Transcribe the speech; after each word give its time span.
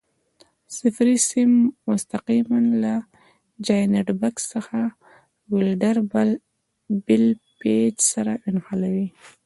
صفري 0.77 1.17
سیم 1.29 1.51
مستقیماً 1.89 2.59
له 2.83 2.93
جاینټ 3.65 4.07
بکس 4.21 4.43
څخه 4.53 4.79
د 4.91 4.93
ولډر 5.53 5.95
بل 7.05 7.21
پېچ 7.61 7.95
سره 8.13 8.31
ونښلوئ. 8.43 9.07